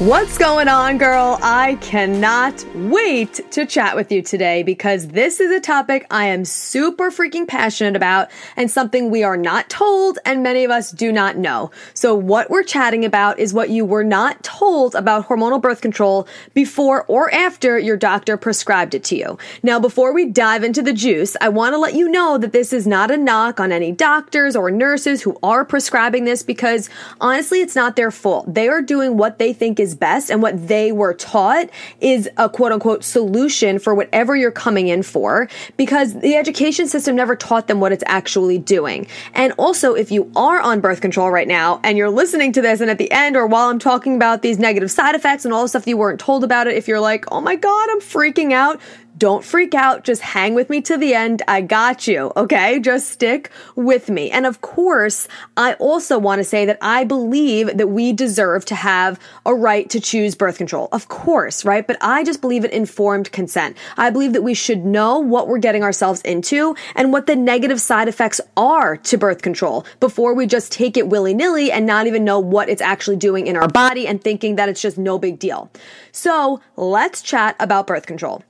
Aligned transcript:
What's 0.00 0.38
going 0.38 0.66
on, 0.66 0.98
girl? 0.98 1.38
I 1.40 1.76
cannot 1.76 2.66
wait 2.74 3.40
to 3.52 3.64
chat 3.64 3.94
with 3.94 4.10
you 4.10 4.22
today 4.22 4.64
because 4.64 5.06
this 5.06 5.38
is 5.38 5.52
a 5.52 5.60
topic 5.60 6.04
I 6.10 6.24
am 6.24 6.44
super 6.44 7.12
freaking 7.12 7.46
passionate 7.46 7.94
about 7.94 8.28
and 8.56 8.68
something 8.68 9.08
we 9.08 9.22
are 9.22 9.36
not 9.36 9.70
told 9.70 10.18
and 10.24 10.42
many 10.42 10.64
of 10.64 10.72
us 10.72 10.90
do 10.90 11.12
not 11.12 11.36
know. 11.36 11.70
So, 11.94 12.12
what 12.12 12.50
we're 12.50 12.64
chatting 12.64 13.04
about 13.04 13.38
is 13.38 13.54
what 13.54 13.70
you 13.70 13.84
were 13.84 14.02
not 14.02 14.42
told 14.42 14.96
about 14.96 15.28
hormonal 15.28 15.62
birth 15.62 15.80
control 15.80 16.26
before 16.54 17.04
or 17.06 17.32
after 17.32 17.78
your 17.78 17.96
doctor 17.96 18.36
prescribed 18.36 18.96
it 18.96 19.04
to 19.04 19.16
you. 19.16 19.38
Now, 19.62 19.78
before 19.78 20.12
we 20.12 20.24
dive 20.24 20.64
into 20.64 20.82
the 20.82 20.92
juice, 20.92 21.36
I 21.40 21.50
want 21.50 21.72
to 21.72 21.78
let 21.78 21.94
you 21.94 22.08
know 22.08 22.36
that 22.38 22.52
this 22.52 22.72
is 22.72 22.84
not 22.84 23.12
a 23.12 23.16
knock 23.16 23.60
on 23.60 23.70
any 23.70 23.92
doctors 23.92 24.56
or 24.56 24.72
nurses 24.72 25.22
who 25.22 25.38
are 25.40 25.64
prescribing 25.64 26.24
this 26.24 26.42
because 26.42 26.90
honestly, 27.20 27.60
it's 27.60 27.76
not 27.76 27.94
their 27.94 28.10
fault. 28.10 28.52
They 28.52 28.66
are 28.66 28.82
doing 28.82 29.16
what 29.16 29.38
they 29.38 29.52
think 29.52 29.78
is 29.84 29.93
best 29.94 30.30
and 30.30 30.42
what 30.42 30.68
they 30.68 30.92
were 30.92 31.14
taught 31.14 31.68
is 32.00 32.28
a 32.36 32.48
quote 32.48 32.72
unquote 32.72 33.04
solution 33.04 33.78
for 33.78 33.94
whatever 33.94 34.36
you're 34.36 34.50
coming 34.50 34.88
in 34.88 35.02
for 35.02 35.48
because 35.76 36.14
the 36.20 36.36
education 36.36 36.86
system 36.86 37.16
never 37.16 37.36
taught 37.36 37.66
them 37.66 37.80
what 37.80 37.92
it's 37.92 38.04
actually 38.06 38.58
doing. 38.58 39.06
And 39.34 39.52
also, 39.58 39.94
if 39.94 40.10
you 40.10 40.30
are 40.36 40.60
on 40.60 40.80
birth 40.80 41.00
control 41.00 41.30
right 41.30 41.48
now 41.48 41.80
and 41.84 41.96
you're 41.98 42.10
listening 42.10 42.52
to 42.52 42.62
this 42.62 42.80
and 42.80 42.90
at 42.90 42.98
the 42.98 43.10
end 43.10 43.36
or 43.36 43.46
while 43.46 43.68
I'm 43.70 43.78
talking 43.78 44.16
about 44.16 44.42
these 44.42 44.58
negative 44.58 44.90
side 44.90 45.14
effects 45.14 45.44
and 45.44 45.52
all 45.52 45.62
the 45.62 45.68
stuff 45.68 45.86
you 45.86 45.96
weren't 45.96 46.20
told 46.20 46.44
about 46.44 46.66
it, 46.66 46.76
if 46.76 46.88
you're 46.88 47.00
like, 47.00 47.24
oh 47.32 47.40
my 47.40 47.56
God, 47.56 47.88
I'm 47.90 48.00
freaking 48.00 48.52
out, 48.52 48.80
don't 49.18 49.44
freak 49.44 49.74
out. 49.74 50.04
Just 50.04 50.22
hang 50.22 50.54
with 50.54 50.70
me 50.70 50.80
to 50.82 50.96
the 50.96 51.14
end. 51.14 51.42
I 51.48 51.60
got 51.60 52.06
you. 52.06 52.32
Okay. 52.36 52.80
Just 52.80 53.10
stick 53.10 53.50
with 53.76 54.10
me. 54.10 54.30
And 54.30 54.46
of 54.46 54.60
course, 54.60 55.28
I 55.56 55.74
also 55.74 56.18
want 56.18 56.40
to 56.40 56.44
say 56.44 56.66
that 56.66 56.78
I 56.80 57.04
believe 57.04 57.76
that 57.76 57.88
we 57.88 58.12
deserve 58.12 58.64
to 58.66 58.74
have 58.74 59.18
a 59.46 59.54
right 59.54 59.88
to 59.90 60.00
choose 60.00 60.34
birth 60.34 60.58
control. 60.58 60.88
Of 60.92 61.08
course, 61.08 61.64
right? 61.64 61.86
But 61.86 61.96
I 62.00 62.24
just 62.24 62.40
believe 62.40 62.64
in 62.64 62.70
informed 62.70 63.32
consent. 63.32 63.76
I 63.96 64.10
believe 64.10 64.32
that 64.34 64.42
we 64.42 64.54
should 64.54 64.84
know 64.84 65.18
what 65.18 65.48
we're 65.48 65.58
getting 65.58 65.82
ourselves 65.82 66.20
into 66.20 66.76
and 66.94 67.12
what 67.12 67.26
the 67.26 67.36
negative 67.36 67.80
side 67.80 68.08
effects 68.08 68.40
are 68.56 68.96
to 68.98 69.16
birth 69.16 69.42
control 69.42 69.86
before 70.00 70.34
we 70.34 70.46
just 70.46 70.70
take 70.70 70.96
it 70.96 71.08
willy 71.08 71.34
nilly 71.34 71.72
and 71.72 71.86
not 71.86 72.06
even 72.06 72.24
know 72.24 72.38
what 72.38 72.68
it's 72.68 72.82
actually 72.82 73.16
doing 73.16 73.46
in 73.46 73.56
our 73.56 73.68
body 73.68 74.06
and 74.06 74.22
thinking 74.22 74.56
that 74.56 74.68
it's 74.68 74.82
just 74.82 74.98
no 74.98 75.18
big 75.18 75.38
deal. 75.38 75.70
So 76.12 76.60
let's 76.76 77.22
chat 77.22 77.56
about 77.58 77.86
birth 77.86 78.06
control. 78.06 78.42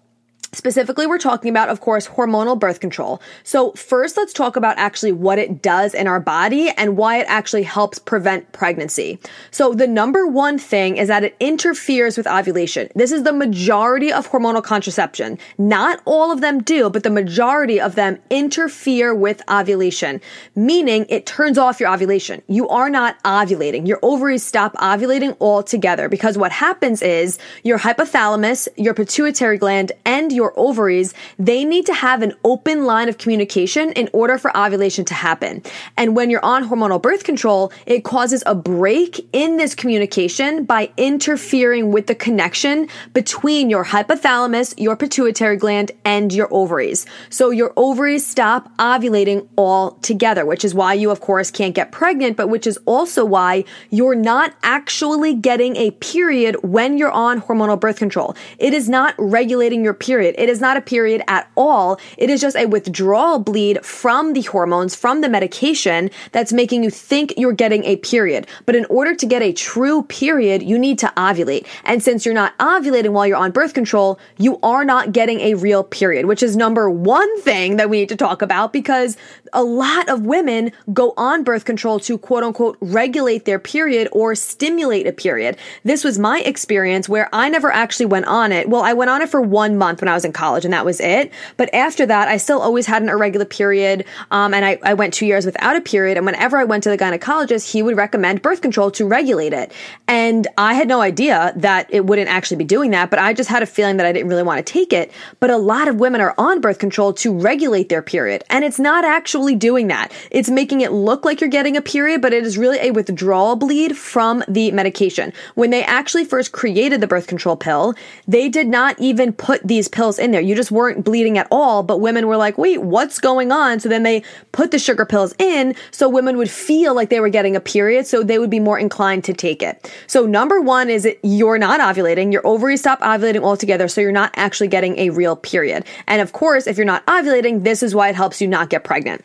Specifically, 0.55 1.07
we're 1.07 1.19
talking 1.19 1.51
about, 1.51 1.69
of 1.69 1.81
course, 1.81 2.07
hormonal 2.07 2.59
birth 2.59 2.81
control. 2.81 3.21
So 3.43 3.73
first, 3.73 4.17
let's 4.17 4.33
talk 4.33 4.57
about 4.57 4.79
actually 4.79 5.13
what 5.13 5.39
it 5.39 5.61
does 5.61 5.95
in 5.95 6.07
our 6.07 6.21
body 6.21 6.71
and 6.77 6.97
why 6.97 7.19
it 7.19 7.27
actually 7.29 7.65
helps 7.65 7.99
prevent 7.99 8.51
pregnancy. 8.53 9.19
So 9.51 9.75
the 9.75 9.87
number 9.87 10.27
one 10.27 10.59
thing 10.59 10.97
is 10.97 11.09
that 11.09 11.25
it 11.25 11.37
interferes 11.41 12.17
with 12.17 12.27
ovulation. 12.27 12.89
This 12.95 13.11
is 13.11 13.25
the 13.25 13.33
majority 13.33 14.13
of 14.13 14.31
hormonal 14.31 14.63
contraception. 14.63 15.39
Not 15.59 16.01
all 16.05 16.31
of 16.31 16.41
them 16.41 16.63
do, 16.63 16.89
but 16.89 17.03
the 17.03 17.11
majority 17.11 17.81
of 17.81 17.97
them 17.97 18.19
interfere 18.31 19.15
with 19.15 19.43
ovulation, 19.51 20.21
meaning 20.55 21.07
it 21.09 21.27
turns 21.27 21.59
off 21.59 21.81
your 21.81 21.93
ovulation. 21.93 22.43
You 22.47 22.69
are 22.69 22.91
not 22.91 23.21
ovulating. 23.25 23.87
Your 23.89 23.99
ovaries 24.03 24.45
stop 24.45 24.75
ovulating 24.77 25.37
altogether 25.41 26.09
because 26.09 26.39
what 26.39 26.53
happens 26.53 27.03
is 27.03 27.39
your 27.65 27.79
hypothalamus, 27.79 28.69
your 28.77 28.95
pituitary 28.95 29.59
gland, 29.59 29.93
and 30.05 30.33
your 30.33 30.44
your 30.45 30.53
ovaries, 30.59 31.15
they 31.39 31.65
need 31.65 31.87
to 31.87 31.95
have 31.95 32.21
an 32.21 32.35
open 32.45 32.85
line 32.85 33.09
of 33.09 33.17
communication 33.17 33.93
in 33.93 34.11
order 34.13 34.37
for 34.37 34.55
ovulation 34.55 35.05
to 35.07 35.15
happen. 35.15 35.63
And 35.97 36.15
when 36.15 36.29
you're 36.29 36.45
on 36.45 36.69
hormonal 36.69 37.01
birth 37.01 37.25
control, 37.25 37.73
it 37.87 38.05
causes 38.05 38.43
a 38.45 38.55
break 38.55 39.27
in 39.33 39.57
this 39.57 39.75
communication 39.75 40.65
by 40.65 40.91
interfering 40.99 41.93
with 41.93 42.09
the 42.09 42.15
connection 42.15 42.89
between 43.15 43.71
your 43.71 43.85
hypothalamus, 43.87 44.75
your 44.77 44.97
pituitary 44.97 45.57
gland, 45.57 45.93
and 46.05 46.33
your 46.33 46.49
ovaries. 46.51 47.07
So 47.31 47.51
your 47.51 47.73
ovaries 47.77 48.27
stop 48.27 48.77
ovulating 48.77 49.49
altogether, 49.57 50.45
which 50.45 50.65
is 50.65 50.75
why 50.75 50.93
you, 50.93 51.11
of 51.11 51.21
course, 51.21 51.51
can't 51.51 51.75
get 51.75 51.91
pregnant, 51.91 52.37
but 52.37 52.49
which 52.49 52.67
is 52.67 52.79
also 52.85 53.25
why 53.25 53.65
you're 53.89 54.15
not 54.15 54.53
actually 54.63 55.35
getting 55.35 55.77
a 55.77 55.91
period 55.93 56.57
when 56.63 56.99
you're 56.99 57.11
on 57.11 57.41
hormonal 57.41 57.81
birth 57.81 57.99
control. 57.99 58.37
It 58.59 58.75
is 58.75 58.91
not 58.91 59.15
regulating 59.17 59.83
your 59.83 59.95
period. 59.95 60.34
It 60.37 60.49
is 60.49 60.61
not 60.61 60.77
a 60.77 60.81
period 60.81 61.23
at 61.29 61.51
all. 61.57 62.01
It 62.17 62.31
is 62.31 62.41
just 62.41 62.57
a 62.57 62.67
withdrawal 62.67 63.39
bleed 63.39 63.85
from 63.85 64.33
the 64.33 64.43
hormones, 64.43 64.95
from 64.95 65.21
the 65.21 65.29
medication 65.29 66.11
that's 66.33 66.53
making 66.53 66.85
you 66.85 66.91
think 66.91 67.35
you're 67.37 67.53
getting 67.53 67.85
a 67.85 67.97
period. 67.97 68.47
But 68.67 68.77
in 68.77 68.85
order 68.87 69.15
to 69.15 69.27
get 69.27 69.43
a 69.43 69.53
true 69.53 70.03
period, 70.05 70.63
you 70.63 70.79
need 70.79 70.99
to 71.01 71.13
ovulate. 71.17 71.67
And 71.85 72.03
since 72.03 72.25
you're 72.25 72.35
not 72.35 72.57
ovulating 72.59 73.11
while 73.11 73.27
you're 73.27 73.37
on 73.37 73.51
birth 73.51 73.75
control, 73.75 74.19
you 74.39 74.59
are 74.63 74.85
not 74.85 75.13
getting 75.13 75.41
a 75.41 75.55
real 75.55 75.85
period, 75.85 76.27
which 76.27 76.43
is 76.43 76.57
number 76.57 76.91
one 76.91 77.41
thing 77.41 77.77
that 77.77 77.91
we 77.91 78.01
need 78.01 78.09
to 78.09 78.17
talk 78.17 78.43
about 78.43 78.73
because 78.73 79.17
a 79.55 79.63
lot 79.63 80.09
of 80.09 80.27
women 80.27 80.73
go 80.93 81.15
on 81.17 81.45
birth 81.45 81.65
control 81.65 81.99
to 82.01 82.19
quote 82.19 82.43
unquote 82.43 82.77
regulate 82.81 83.45
their 83.45 83.59
period 83.59 84.09
or 84.13 84.35
stimulate 84.35 85.07
a 85.07 85.13
period. 85.13 85.57
This 85.85 86.05
was 86.05 86.19
my 86.19 86.41
experience 86.41 87.09
where 87.09 87.29
I 87.33 87.49
never 87.49 87.71
actually 87.71 88.07
went 88.07 88.27
on 88.27 88.53
it. 88.53 88.69
Well, 88.69 88.83
I 88.83 88.93
went 88.93 89.11
on 89.11 89.23
it 89.23 89.29
for 89.29 89.41
one 89.41 89.79
month 89.79 90.01
when 90.03 90.09
I 90.09 90.15
was 90.15 90.25
in 90.25 90.33
college 90.33 90.65
and 90.65 90.75
that 90.75 90.85
was 90.85 91.01
it. 91.01 91.33
But 91.57 91.73
after 91.75 92.05
that, 92.07 92.29
I 92.29 92.37
still 92.37 92.61
always 92.61 92.87
had 92.87 93.03
an 93.03 93.09
irregular 93.09 93.47
period. 93.47 94.05
Um, 94.31 94.53
and 94.53 94.65
I, 94.65 94.79
I 94.83 94.95
went 94.95 95.15
two 95.15 95.27
years 95.27 95.47
without 95.47 95.77
a 95.77 95.81
period. 95.81 96.17
And 96.17 96.27
whenever 96.27 96.59
I 96.59 96.65
went 96.65 96.83
to 96.85 96.91
the 96.91 96.99
gynecologist, 96.99 97.71
he 97.71 97.83
would 97.83 97.97
recommend 97.97 98.43
birth 98.43 98.61
control 98.61 98.91
to 98.93 99.07
regulate 99.07 99.53
it. 99.53 99.73
And 100.09 100.47
I 100.59 100.75
had 100.75 100.89
no 100.89 101.01
idea 101.01 101.53
that 101.57 101.87
it 101.91 102.07
wouldn't 102.07 102.29
actually 102.29 102.57
be 102.57 102.65
doing 102.65 102.91
that, 102.91 103.11
but 103.11 103.19
I 103.19 103.33
just 103.33 103.51
had 103.51 103.63
a 103.63 103.67
feeling 103.67 103.97
that 103.99 104.07
I 104.07 104.13
didn't 104.13 104.29
really 104.29 104.43
want 104.43 104.65
to 104.65 104.73
take 104.73 104.93
it. 104.93 105.13
But 105.41 105.51
a 105.51 105.57
lot 105.57 105.89
of 105.89 105.97
women 105.97 106.21
are 106.21 106.35
on 106.39 106.61
birth 106.61 106.79
control 106.79 107.13
to 107.15 107.33
regulate 107.33 107.89
their 107.89 108.03
period. 108.03 108.43
And 108.51 108.65
it's 108.65 108.79
not 108.79 109.05
actually 109.05 109.44
actually 109.45 109.57
doing 109.57 109.89
that. 109.89 110.11
It's 110.31 110.49
making 110.49 110.81
it 110.81 110.93
look 110.93 111.25
like 111.27 111.41
you're 111.41 111.51
getting 111.51 111.77
a 111.77 111.83
period, 111.83 112.23
but 112.23 112.33
it 112.33 112.45
is 112.45 112.57
really 112.57 112.79
a 112.79 112.93
withdrawal 112.93 113.57
bleed 113.57 113.95
from 113.95 114.43
the 114.49 114.71
medication. 114.73 115.35
When 115.55 115.69
they 115.69 115.85
actually 115.85 116.25
first 116.25 116.53
created 116.53 117.03
the 117.03 117.07
birth 117.07 117.27
control 117.27 117.57
pill, 117.57 117.95
they 118.27 118.49
did 118.49 118.69
not 118.69 118.99
even 118.99 119.35
put 119.35 119.61
these 119.63 119.87
pills 119.87 120.19
in 120.19 120.31
there. 120.31 120.41
You 120.41 120.55
just 120.55 120.71
weren't 120.71 121.05
bleeding 121.05 121.37
at 121.37 121.47
all, 121.51 121.83
but 121.83 122.01
women 122.01 122.27
were 122.27 122.39
like, 122.39 122.57
wait, 122.57 122.81
what's 122.81 123.19
going 123.19 123.53
on? 123.53 123.81
So 123.81 123.91
then 123.91 124.03
they 124.03 124.23
put 124.53 124.71
the 124.71 124.79
sugar 124.79 125.05
pills 125.05 125.35
in 125.39 125.75
so 125.91 126.09
women 126.09 126.39
would 126.39 126.51
feel 126.51 126.95
like 126.95 127.11
they 127.11 127.21
were 127.21 127.29
getting 127.29 127.55
a 127.55 127.61
period, 127.61 128.07
so 128.07 128.23
they 128.23 128.39
would 128.39 128.51
be 128.51 128.61
more 128.61 128.79
inclined 128.79 129.25
to 129.25 129.35
take 129.35 129.63
it. 129.63 129.93
So 130.07 130.25
number 130.25 130.63
one 130.63 130.89
is 130.89 131.07
you're 131.23 131.59
not 131.59 131.81
ovulating, 131.81 132.33
your 132.33 132.47
ovaries 132.47 132.81
stop 132.81 133.01
ovulating 133.01 133.43
altogether, 133.43 133.89
so 133.89 134.01
you're 134.01 134.11
not 134.11 134.33
actually 134.37 134.69
getting 134.69 134.99
a 134.99 135.11
real 135.11 135.37
period. 135.37 135.85
And 136.07 136.23
of 136.23 136.33
course, 136.33 136.67
if 136.67 136.79
you're 136.79 136.87
not 136.87 137.05
ovulating, 137.07 137.63
this 137.65 137.83
is 137.83 137.95
why 137.95 138.09
it 138.09 138.15
helps 138.15 138.41
you 138.41 138.49
not 138.49 138.71
get 138.71 138.85
pregnant. 138.85 139.23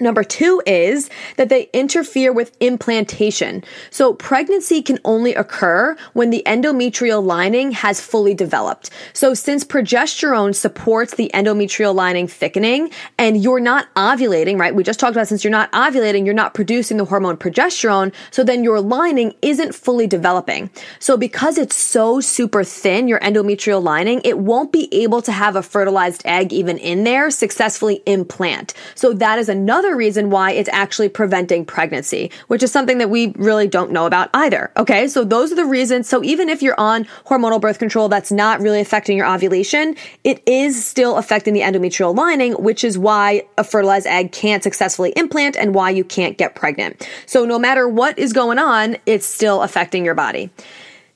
Number 0.00 0.24
two 0.24 0.62
is 0.66 1.10
that 1.36 1.48
they 1.48 1.68
interfere 1.72 2.32
with 2.32 2.56
implantation. 2.60 3.62
So 3.90 4.14
pregnancy 4.14 4.82
can 4.82 4.98
only 5.04 5.34
occur 5.34 5.96
when 6.14 6.30
the 6.30 6.42
endometrial 6.46 7.24
lining 7.24 7.72
has 7.72 8.00
fully 8.00 8.34
developed. 8.34 8.90
So 9.12 9.34
since 9.34 9.64
progesterone 9.64 10.54
supports 10.54 11.14
the 11.14 11.30
endometrial 11.34 11.94
lining 11.94 12.26
thickening 12.26 12.90
and 13.18 13.42
you're 13.42 13.60
not 13.60 13.92
ovulating, 13.94 14.58
right? 14.58 14.74
We 14.74 14.82
just 14.82 15.00
talked 15.00 15.12
about 15.12 15.28
since 15.28 15.44
you're 15.44 15.50
not 15.50 15.70
ovulating, 15.72 16.24
you're 16.24 16.34
not 16.34 16.54
producing 16.54 16.96
the 16.96 17.04
hormone 17.04 17.36
progesterone. 17.36 18.12
So 18.30 18.42
then 18.42 18.64
your 18.64 18.80
lining 18.80 19.34
isn't 19.42 19.74
fully 19.74 20.06
developing. 20.06 20.70
So 20.98 21.16
because 21.16 21.58
it's 21.58 21.76
so 21.76 22.20
super 22.20 22.64
thin, 22.64 23.08
your 23.08 23.20
endometrial 23.20 23.82
lining, 23.82 24.20
it 24.24 24.38
won't 24.38 24.72
be 24.72 24.88
able 24.92 25.22
to 25.22 25.32
have 25.32 25.56
a 25.56 25.62
fertilized 25.62 26.22
egg 26.24 26.52
even 26.52 26.78
in 26.78 27.04
there 27.04 27.30
successfully 27.30 28.02
implant. 28.06 28.74
So 28.94 29.12
that 29.14 29.38
is 29.38 29.48
another 29.48 29.89
another 29.90 29.98
reason 29.98 30.30
why 30.30 30.52
it's 30.52 30.68
actually 30.72 31.08
preventing 31.08 31.64
pregnancy, 31.64 32.30
which 32.46 32.62
is 32.62 32.70
something 32.70 32.98
that 32.98 33.10
we 33.10 33.32
really 33.36 33.66
don't 33.66 33.90
know 33.90 34.06
about 34.06 34.30
either. 34.34 34.70
Okay. 34.76 35.08
So 35.08 35.24
those 35.24 35.50
are 35.50 35.56
the 35.56 35.64
reasons. 35.64 36.08
So 36.08 36.22
even 36.22 36.48
if 36.48 36.62
you're 36.62 36.78
on 36.78 37.06
hormonal 37.26 37.60
birth 37.60 37.80
control 37.80 38.08
that's 38.08 38.30
not 38.30 38.60
really 38.60 38.80
affecting 38.80 39.16
your 39.16 39.26
ovulation, 39.26 39.96
it 40.22 40.40
is 40.46 40.84
still 40.84 41.16
affecting 41.16 41.54
the 41.54 41.62
endometrial 41.62 42.16
lining, 42.16 42.52
which 42.52 42.84
is 42.84 42.96
why 42.96 43.42
a 43.58 43.64
fertilized 43.64 44.06
egg 44.06 44.30
can't 44.30 44.62
successfully 44.62 45.12
implant 45.16 45.56
and 45.56 45.74
why 45.74 45.90
you 45.90 46.04
can't 46.04 46.38
get 46.38 46.54
pregnant. 46.54 47.08
So 47.26 47.44
no 47.44 47.58
matter 47.58 47.88
what 47.88 48.16
is 48.16 48.32
going 48.32 48.60
on, 48.60 48.96
it's 49.06 49.26
still 49.26 49.62
affecting 49.62 50.04
your 50.04 50.14
body. 50.14 50.50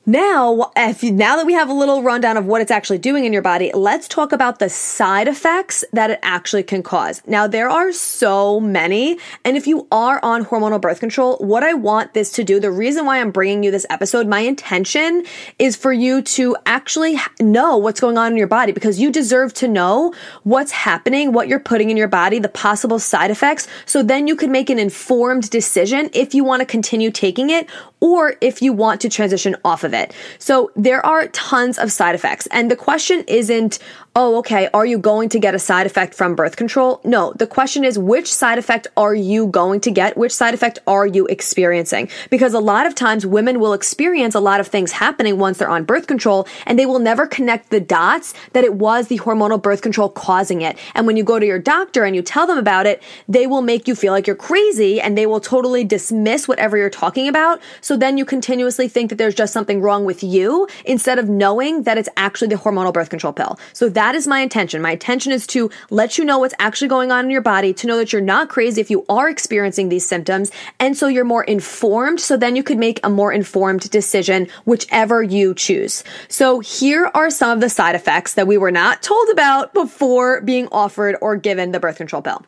Now, 0.06 0.70
if 0.76 1.02
you, 1.02 1.12
now 1.12 1.36
that 1.36 1.46
we 1.46 1.54
have 1.54 1.70
a 1.70 1.72
little 1.72 2.02
rundown 2.02 2.36
of 2.36 2.44
what 2.44 2.60
it's 2.60 2.70
actually 2.70 2.98
doing 2.98 3.24
in 3.24 3.32
your 3.32 3.40
body, 3.40 3.70
let's 3.72 4.06
talk 4.06 4.32
about 4.32 4.58
the 4.58 4.68
side 4.68 5.28
effects 5.28 5.82
that 5.94 6.10
it 6.10 6.18
actually 6.22 6.62
can 6.62 6.82
cause. 6.82 7.22
Now, 7.26 7.46
there 7.46 7.70
are 7.70 7.90
so 7.90 8.60
many, 8.60 9.18
and 9.46 9.56
if 9.56 9.66
you 9.66 9.88
are 9.90 10.20
on 10.22 10.44
hormonal 10.44 10.78
birth 10.78 11.00
control, 11.00 11.38
what 11.38 11.62
I 11.62 11.72
want 11.72 12.12
this 12.12 12.32
to 12.32 12.44
do, 12.44 12.60
the 12.60 12.70
reason 12.70 13.06
why 13.06 13.18
I'm 13.18 13.30
bringing 13.30 13.62
you 13.62 13.70
this 13.70 13.86
episode, 13.88 14.26
my 14.26 14.40
intention 14.40 15.24
is 15.58 15.74
for 15.74 15.94
you 15.94 16.20
to 16.20 16.54
actually 16.66 17.18
know 17.40 17.78
what's 17.78 18.00
going 18.00 18.18
on 18.18 18.30
in 18.30 18.36
your 18.36 18.46
body 18.46 18.72
because 18.72 19.00
you 19.00 19.10
deserve 19.10 19.54
to 19.54 19.68
know 19.68 20.12
what's 20.42 20.72
happening, 20.72 21.32
what 21.32 21.48
you're 21.48 21.58
putting 21.58 21.88
in 21.88 21.96
your 21.96 22.08
body, 22.08 22.38
the 22.38 22.48
possible 22.50 22.98
side 22.98 23.30
effects, 23.30 23.66
so 23.86 24.02
then 24.02 24.28
you 24.28 24.36
can 24.36 24.52
make 24.52 24.68
an 24.68 24.78
informed 24.78 25.48
decision 25.48 26.10
if 26.12 26.34
you 26.34 26.44
want 26.44 26.60
to 26.60 26.66
continue 26.66 27.10
taking 27.10 27.48
it 27.48 27.70
or 28.00 28.34
if 28.42 28.60
you 28.60 28.70
want 28.70 29.00
to 29.00 29.08
transition 29.08 29.56
off 29.64 29.82
of 29.82 29.93
it. 29.93 29.93
So 30.38 30.70
there 30.76 31.04
are 31.04 31.28
tons 31.28 31.78
of 31.78 31.90
side 31.92 32.14
effects. 32.14 32.46
And 32.50 32.70
the 32.70 32.76
question 32.76 33.24
isn't, 33.26 33.78
oh, 34.16 34.38
okay, 34.38 34.68
are 34.72 34.86
you 34.86 34.96
going 34.96 35.28
to 35.28 35.40
get 35.40 35.56
a 35.56 35.58
side 35.58 35.86
effect 35.86 36.14
from 36.14 36.36
birth 36.36 36.54
control? 36.54 37.00
No, 37.02 37.32
the 37.34 37.48
question 37.48 37.84
is, 37.84 37.98
which 37.98 38.32
side 38.32 38.58
effect 38.58 38.86
are 38.96 39.14
you 39.14 39.48
going 39.48 39.80
to 39.80 39.90
get? 39.90 40.16
Which 40.16 40.30
side 40.30 40.54
effect 40.54 40.78
are 40.86 41.04
you 41.04 41.26
experiencing? 41.26 42.08
Because 42.30 42.54
a 42.54 42.60
lot 42.60 42.86
of 42.86 42.94
times 42.94 43.26
women 43.26 43.58
will 43.58 43.72
experience 43.72 44.36
a 44.36 44.40
lot 44.40 44.60
of 44.60 44.68
things 44.68 44.92
happening 44.92 45.38
once 45.38 45.58
they're 45.58 45.68
on 45.68 45.82
birth 45.82 46.06
control 46.06 46.46
and 46.64 46.78
they 46.78 46.86
will 46.86 47.00
never 47.00 47.26
connect 47.26 47.70
the 47.70 47.80
dots 47.80 48.34
that 48.52 48.62
it 48.62 48.74
was 48.74 49.08
the 49.08 49.18
hormonal 49.18 49.60
birth 49.60 49.82
control 49.82 50.08
causing 50.08 50.62
it. 50.62 50.78
And 50.94 51.08
when 51.08 51.16
you 51.16 51.24
go 51.24 51.40
to 51.40 51.46
your 51.46 51.58
doctor 51.58 52.04
and 52.04 52.14
you 52.14 52.22
tell 52.22 52.46
them 52.46 52.58
about 52.58 52.86
it, 52.86 53.02
they 53.28 53.48
will 53.48 53.62
make 53.62 53.88
you 53.88 53.96
feel 53.96 54.12
like 54.12 54.28
you're 54.28 54.36
crazy 54.36 55.00
and 55.00 55.18
they 55.18 55.26
will 55.26 55.40
totally 55.40 55.82
dismiss 55.82 56.46
whatever 56.46 56.76
you're 56.76 56.88
talking 56.88 57.26
about. 57.26 57.60
So 57.80 57.96
then 57.96 58.16
you 58.16 58.24
continuously 58.24 58.86
think 58.86 59.10
that 59.10 59.16
there's 59.16 59.34
just 59.34 59.52
something 59.52 59.82
wrong 59.82 60.04
with 60.04 60.22
you 60.22 60.68
instead 60.84 61.18
of 61.18 61.28
knowing 61.28 61.82
that 61.82 61.98
it's 61.98 62.08
actually 62.16 62.48
the 62.48 62.54
hormonal 62.54 62.92
birth 62.92 63.10
control 63.10 63.32
pill. 63.32 63.58
So 63.72 63.88
that 63.88 64.03
that 64.04 64.14
is 64.14 64.26
my 64.28 64.40
intention. 64.40 64.82
My 64.82 64.90
intention 64.90 65.32
is 65.32 65.46
to 65.46 65.70
let 65.88 66.18
you 66.18 66.26
know 66.26 66.38
what's 66.38 66.52
actually 66.58 66.88
going 66.88 67.10
on 67.10 67.24
in 67.24 67.30
your 67.30 67.40
body, 67.40 67.72
to 67.72 67.86
know 67.86 67.96
that 67.96 68.12
you're 68.12 68.20
not 68.20 68.50
crazy 68.50 68.78
if 68.82 68.90
you 68.90 69.02
are 69.08 69.30
experiencing 69.30 69.88
these 69.88 70.06
symptoms. 70.06 70.50
And 70.78 70.94
so 70.94 71.08
you're 71.08 71.24
more 71.24 71.44
informed. 71.44 72.20
So 72.20 72.36
then 72.36 72.54
you 72.54 72.62
could 72.62 72.76
make 72.76 73.00
a 73.02 73.08
more 73.08 73.32
informed 73.32 73.88
decision, 73.88 74.48
whichever 74.66 75.22
you 75.22 75.54
choose. 75.54 76.04
So 76.28 76.60
here 76.60 77.10
are 77.14 77.30
some 77.30 77.52
of 77.52 77.60
the 77.62 77.70
side 77.70 77.94
effects 77.94 78.34
that 78.34 78.46
we 78.46 78.58
were 78.58 78.70
not 78.70 79.02
told 79.02 79.30
about 79.30 79.72
before 79.72 80.42
being 80.42 80.68
offered 80.70 81.16
or 81.22 81.36
given 81.36 81.72
the 81.72 81.80
birth 81.80 81.96
control 81.96 82.20
pill. 82.20 82.44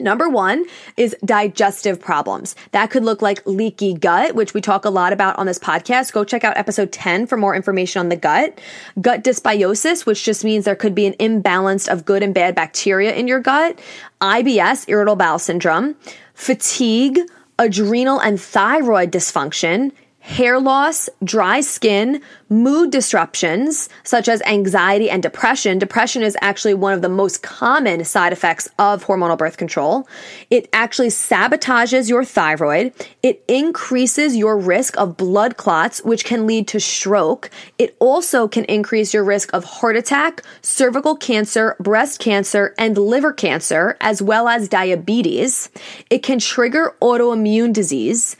Number 0.00 0.28
one 0.28 0.64
is 0.96 1.16
digestive 1.24 2.00
problems. 2.00 2.54
That 2.70 2.90
could 2.90 3.04
look 3.04 3.20
like 3.20 3.44
leaky 3.46 3.94
gut, 3.94 4.34
which 4.34 4.54
we 4.54 4.60
talk 4.60 4.84
a 4.84 4.90
lot 4.90 5.12
about 5.12 5.38
on 5.38 5.46
this 5.46 5.58
podcast. 5.58 6.12
Go 6.12 6.24
check 6.24 6.44
out 6.44 6.56
episode 6.56 6.92
10 6.92 7.26
for 7.26 7.36
more 7.36 7.54
information 7.54 8.00
on 8.00 8.08
the 8.08 8.16
gut. 8.16 8.58
Gut 9.00 9.24
dysbiosis, 9.24 10.06
which 10.06 10.24
just 10.24 10.44
means 10.44 10.64
there 10.64 10.76
could 10.76 10.94
be 10.94 11.06
an 11.06 11.14
imbalance 11.18 11.88
of 11.88 12.04
good 12.04 12.22
and 12.22 12.34
bad 12.34 12.54
bacteria 12.54 13.12
in 13.14 13.26
your 13.26 13.40
gut. 13.40 13.78
IBS, 14.20 14.84
irritable 14.88 15.16
bowel 15.16 15.38
syndrome. 15.38 15.96
Fatigue, 16.34 17.18
adrenal 17.58 18.20
and 18.20 18.40
thyroid 18.40 19.10
dysfunction, 19.10 19.90
hair 20.28 20.60
loss, 20.60 21.08
dry 21.24 21.58
skin, 21.58 22.20
mood 22.50 22.90
disruptions 22.90 23.88
such 24.04 24.28
as 24.28 24.42
anxiety 24.42 25.08
and 25.08 25.22
depression. 25.22 25.78
Depression 25.78 26.22
is 26.22 26.36
actually 26.42 26.74
one 26.74 26.92
of 26.92 27.00
the 27.00 27.08
most 27.08 27.42
common 27.42 28.04
side 28.04 28.30
effects 28.30 28.68
of 28.78 29.06
hormonal 29.06 29.38
birth 29.38 29.56
control. 29.56 30.06
It 30.50 30.68
actually 30.74 31.08
sabotages 31.08 32.10
your 32.10 32.26
thyroid. 32.26 32.92
It 33.22 33.42
increases 33.48 34.36
your 34.36 34.58
risk 34.58 34.98
of 34.98 35.16
blood 35.16 35.56
clots, 35.56 36.02
which 36.04 36.26
can 36.26 36.46
lead 36.46 36.68
to 36.68 36.78
stroke. 36.78 37.48
It 37.78 37.96
also 37.98 38.46
can 38.46 38.64
increase 38.64 39.14
your 39.14 39.24
risk 39.24 39.50
of 39.54 39.64
heart 39.64 39.96
attack, 39.96 40.42
cervical 40.60 41.16
cancer, 41.16 41.74
breast 41.80 42.20
cancer, 42.20 42.74
and 42.76 42.98
liver 42.98 43.32
cancer, 43.32 43.96
as 44.02 44.20
well 44.20 44.46
as 44.46 44.68
diabetes. 44.68 45.70
It 46.10 46.22
can 46.22 46.38
trigger 46.38 46.94
autoimmune 47.00 47.72
disease. 47.72 48.36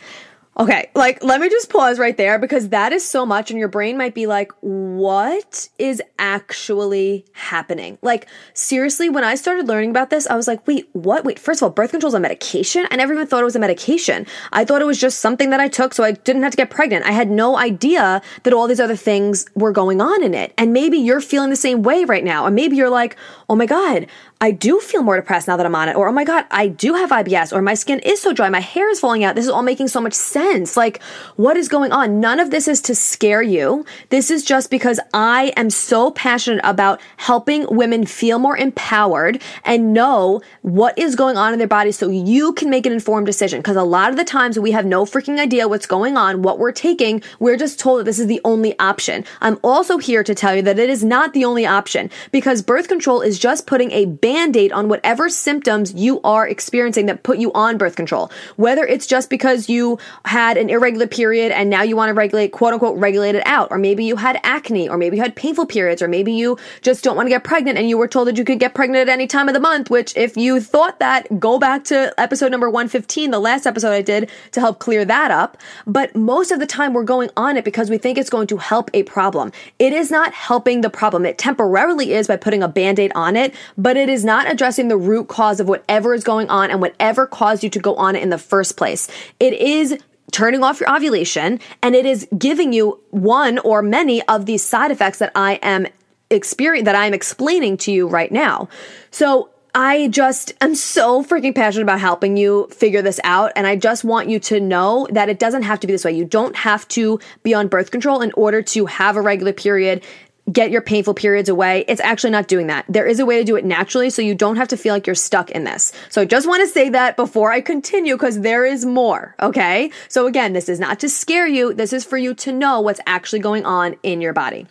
Okay, 0.61 0.91
like 0.97 1.23
let 1.23 1.41
me 1.41 1.49
just 1.49 1.71
pause 1.71 2.01
right 2.01 2.17
there 2.17 2.37
because 2.37 2.71
that 2.71 2.93
is 2.93 3.09
so 3.09 3.25
much, 3.25 3.51
and 3.51 3.61
your 3.61 3.69
brain 3.69 3.97
might 3.97 4.13
be 4.13 4.27
like, 4.27 4.51
what 4.61 5.69
is 5.79 6.03
actually 6.19 7.25
happening? 7.33 7.97
Like, 8.03 8.27
seriously, 8.55 9.09
when 9.09 9.23
I 9.23 9.37
started 9.37 9.69
learning 9.69 9.91
about 9.91 10.11
this, 10.11 10.27
I 10.27 10.35
was 10.35 10.49
like, 10.49 10.67
wait, 10.67 10.89
what? 10.95 11.25
Wait, 11.25 11.39
first 11.39 11.61
of 11.61 11.67
all, 11.67 11.71
birth 11.71 11.93
control 11.93 12.09
is 12.09 12.15
a 12.15 12.19
medication? 12.21 12.87
I 12.91 12.97
never 12.97 13.15
even 13.15 13.29
thought 13.29 13.43
it 13.43 13.45
was 13.45 13.55
a 13.55 13.61
medication. 13.61 14.27
I 14.53 14.65
thought 14.65 14.83
it 14.83 14.87
was 14.87 14.99
just 14.99 15.21
something 15.21 15.51
that 15.51 15.61
I 15.61 15.69
took 15.69 15.95
so 15.95 16.03
I 16.03 16.11
didn't 16.11 16.43
have 16.43 16.51
to 16.51 16.57
get 16.57 16.71
pregnant. 16.71 17.07
I 17.07 17.13
had 17.13 17.31
no 17.31 17.57
idea 17.57 18.21
that 18.43 18.53
all 18.53 18.67
these 18.67 18.81
other 18.81 18.97
things 18.97 19.47
were 19.55 19.71
going 19.71 20.01
on 20.01 20.25
in 20.25 20.35
it. 20.35 20.55
And 20.59 20.73
maybe 20.73 20.99
you're 20.99 21.21
feeling 21.21 21.51
the 21.51 21.57
same 21.57 21.83
way 21.85 22.05
right 22.05 22.25
now. 22.25 22.47
and 22.47 22.57
maybe 22.57 22.75
you're 22.75 22.91
like, 22.91 23.17
oh 23.49 23.55
my 23.55 23.67
God, 23.67 24.09
I 24.41 24.53
do 24.53 24.79
feel 24.79 25.03
more 25.03 25.17
depressed 25.17 25.49
now 25.49 25.57
that 25.57 25.67
I'm 25.67 25.75
on 25.75 25.89
it. 25.89 25.97
Or, 25.97 26.09
oh 26.09 26.13
my 26.13 26.23
God, 26.23 26.45
I 26.53 26.69
do 26.69 26.95
have 26.95 27.11
IBS. 27.11 27.53
Or 27.53 27.61
my 27.61 27.75
skin 27.75 27.99
is 28.01 28.23
so 28.23 28.33
dry. 28.33 28.49
My 28.49 28.61
hair 28.61 28.89
is 28.89 29.01
falling 29.01 29.25
out. 29.25 29.35
This 29.35 29.47
is 29.47 29.51
all 29.51 29.65
making 29.65 29.89
so 29.89 30.01
much 30.01 30.13
sense. 30.13 30.77
Like, 30.77 31.03
what 31.35 31.57
is 31.57 31.69
going 31.69 31.91
on? 31.91 32.21
None 32.21 32.39
of 32.39 32.53
this 32.53 32.69
is 32.69 32.81
to 32.83 32.95
scare 32.95 33.43
you. 33.43 33.85
This 34.11 34.31
is 34.31 34.45
just 34.45 34.71
because 34.71 35.01
I 35.13 35.53
am 35.57 35.71
so 35.71 36.13
passionate 36.13 36.61
about 36.63 37.01
helping 37.17 37.67
women 37.69 38.07
feel 38.07 38.39
more 38.39 38.57
empowered 38.57 39.43
and 39.65 39.93
know 39.93 40.41
what 40.63 40.97
is 40.97 41.17
going 41.17 41.37
on 41.37 41.53
in 41.53 41.59
their 41.59 41.67
body 41.67 41.91
so 41.91 42.09
you 42.09 42.53
can 42.53 42.71
make 42.71 42.87
an 42.87 42.93
informed 42.93 43.27
decision. 43.27 43.59
Because 43.59 43.77
a 43.77 43.83
lot 43.83 44.11
of 44.11 44.17
the 44.17 44.25
times 44.25 44.57
we 44.57 44.71
have 44.71 44.87
no 44.87 45.05
freaking 45.05 45.41
idea 45.41 45.67
what's 45.67 45.87
going 45.87 46.17
on, 46.17 46.43
what 46.43 46.61
we're 46.61 46.71
taking. 46.71 47.23
We're 47.41 47.57
just 47.57 47.81
told 47.81 48.01
that 48.01 48.05
this 48.05 48.21
is 48.21 48.29
the 48.29 48.41
only 48.45 48.79
option. 48.79 49.25
I'm 49.41 49.59
also 49.65 49.99
here 49.99 50.23
to 50.23 50.35
tell 50.35 50.55
you 50.55 50.63
that 50.63 50.79
it 50.79 50.89
is 50.89 51.03
not 51.03 51.33
the 51.33 51.45
only 51.45 51.67
option 51.67 52.09
because 52.31 52.63
birth 52.63 52.87
control 52.87 53.21
is 53.21 53.37
just 53.37 53.67
putting 53.67 53.91
a 53.91 54.07
band-aid 54.29 54.73
on 54.73 54.91
whatever 54.91 55.31
symptoms 55.31 55.95
you 55.95 56.21
are 56.23 56.47
experiencing 56.47 57.07
that 57.07 57.23
put 57.23 57.39
you 57.39 57.51
on 57.55 57.79
birth 57.79 57.97
control. 57.97 58.31
Whether 58.57 58.85
it's 58.85 59.07
just 59.07 59.31
because 59.31 59.71
you 59.71 59.99
had 60.27 60.59
an 60.59 60.69
irregular 60.69 61.07
period 61.07 61.51
and 61.51 61.71
now 61.71 61.83
you 61.83 61.97
want 61.97 62.11
to 62.11 62.15
regulate, 62.15 62.49
quote 62.49 62.75
unquote, 62.75 62.99
regulate 62.99 63.37
it 63.37 63.43
out, 63.47 63.69
or 63.71 63.79
maybe 63.79 64.05
you 64.05 64.17
had 64.17 64.39
acne, 64.43 64.87
or 64.87 64.99
maybe 64.99 65.17
you 65.17 65.23
had 65.23 65.35
painful 65.35 65.65
periods, 65.65 66.03
or 66.03 66.09
maybe 66.09 66.31
you 66.31 66.59
just 66.83 67.03
don't 67.03 67.17
want 67.17 67.25
to 67.25 67.31
get 67.31 67.43
pregnant 67.43 67.79
and 67.79 67.89
you 67.89 67.97
were 67.97 68.07
told 68.07 68.29
that 68.29 68.37
you 68.37 68.45
could 68.45 68.61
get 68.61 68.75
pregnant 68.75 69.09
at 69.09 69.11
any 69.11 69.27
time 69.27 69.49
of 69.49 69.55
the 69.55 69.61
month, 69.61 69.89
which 69.89 70.15
if 70.15 70.37
you 70.37 70.61
thought 70.61 70.99
that, 70.99 71.41
go 71.41 71.59
back 71.59 71.85
to 71.85 72.13
episode 72.19 72.51
number 72.51 72.69
115, 72.69 73.31
the 73.31 73.39
last 73.39 73.67
episode 73.67 73.93
I 73.93 74.03
did 74.03 74.31
to 74.53 74.61
help 74.61 74.79
clear 74.79 75.07
that 75.07 75.31
up. 75.31 75.57
But 75.87 76.15
most 76.15 76.51
of 76.51 76.61
the 76.61 76.67
time 76.67 76.93
we're 76.93 77.03
going 77.03 77.31
on 77.35 77.57
it 77.57 77.65
because 77.65 77.89
we 77.89 77.97
think 77.97 78.19
it's 78.19 78.29
going 78.29 78.49
to 78.49 78.59
help 78.59 78.91
a 78.93 79.05
problem. 79.05 79.53
It 79.79 79.95
is 79.95 80.11
not 80.11 80.35
helping 80.35 80.83
the 80.83 80.91
problem. 80.91 81.25
It 81.25 81.39
temporarily 81.39 82.13
is 82.13 82.29
by 82.29 82.37
putting 82.37 82.63
a 82.63 82.69
band-aid 82.69 83.13
on 83.15 83.35
it, 83.37 83.55
but 83.79 83.97
it 83.97 84.11
is 84.11 84.18
is 84.19 84.25
not 84.25 84.51
addressing 84.51 84.89
the 84.89 84.97
root 84.97 85.29
cause 85.29 85.61
of 85.61 85.69
whatever 85.69 86.13
is 86.13 86.25
going 86.25 86.51
on 86.51 86.73
and 86.73 86.81
whatever 86.81 87.25
caused 87.25 87.63
you 87.63 87.71
to 87.71 87.79
go 87.79 87.95
on 87.95 88.17
it 88.17 88.23
in 88.23 88.31
the 88.31 88.39
first 88.39 88.77
place. 88.77 89.09
It 89.39 89.55
is 89.55 89.97
turning 90.33 90.65
off 90.65 90.81
your 90.81 90.95
ovulation 90.95 91.61
and 91.83 91.95
it 91.95 92.05
is 92.05 92.27
giving 92.37 92.73
you 92.73 93.01
one 93.11 93.59
or 93.61 93.81
many 93.81 94.21
of 94.23 94.45
these 94.47 94.63
side 94.63 94.91
effects 94.91 95.19
that 95.21 95.31
I 95.37 95.55
am 95.63 95.87
experience 96.31 96.85
that 96.85 96.97
I'm 96.97 97.15
explaining 97.15 97.77
to 97.79 97.93
you 97.93 98.09
right 98.09 98.31
now. 98.31 98.69
So 99.13 99.51
I 99.75 100.09
just 100.09 100.53
am 100.61 100.75
so 100.75 101.23
freaking 101.23 101.55
passionate 101.55 101.85
about 101.85 102.01
helping 102.01 102.37
you 102.37 102.67
figure 102.71 103.01
this 103.01 103.21
out. 103.23 103.53
And 103.55 103.67
I 103.67 103.77
just 103.77 104.03
want 104.03 104.29
you 104.29 104.41
to 104.41 104.59
know 104.59 105.07
that 105.13 105.29
it 105.29 105.39
doesn't 105.39 105.63
have 105.63 105.79
to 105.81 105.87
be 105.87 105.93
this 105.93 106.05
way. 106.05 106.13
You 106.13 106.25
don't 106.25 106.57
have 106.57 106.89
to 106.89 107.21
be 107.45 107.55
on 107.55 107.69
birth 107.69 107.91
control 107.91 108.21
in 108.21 108.33
order 108.33 108.61
to 108.63 108.87
have 108.87 109.17
a 109.17 109.23
regular 109.23 109.53
period 109.53 110.05
get 110.51 110.71
your 110.71 110.81
painful 110.81 111.15
periods 111.15 111.49
away. 111.49 111.85
It's 111.89 112.01
actually 112.01 112.31
not 112.31 112.49
doing 112.49 112.69
that. 112.69 112.85
There 112.89 113.07
is 113.07 113.21
a 113.21 113.27
way 113.27 113.39
to 113.39 113.45
do 113.45 113.57
it 113.57 113.65
naturally 113.65 114.11
so 114.11 114.23
you 114.23 114.35
don't 114.35 114.57
have 114.57 114.69
to 114.69 114.77
feel 114.77 114.95
like 114.95 115.07
you're 115.07 115.15
stuck 115.15 115.51
in 115.51 115.65
this. 115.65 115.93
So 116.09 116.23
I 116.23 116.25
just 116.25 116.49
want 116.49 116.63
to 116.63 116.69
say 116.69 116.89
that 116.91 117.17
before 117.17 117.53
I 117.53 117.61
continue 117.61 118.15
because 118.15 118.41
there 118.41 118.65
is 118.65 118.85
more, 118.85 119.35
okay? 119.41 119.91
So 120.09 120.27
again, 120.27 120.53
this 120.53 120.69
is 120.69 120.81
not 120.81 121.01
to 121.01 121.09
scare 121.09 121.47
you. 121.47 121.75
This 121.75 121.93
is 121.93 122.05
for 122.05 122.17
you 122.17 122.35
to 122.35 122.53
know 122.53 122.81
what's 122.81 123.01
actually 123.07 123.41
going 123.41 123.67
on 123.67 123.97
in 124.03 124.21
your 124.21 124.33
body. 124.33 124.67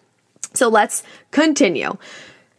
So 0.53 0.69
let's 0.69 1.03
continue. 1.31 1.97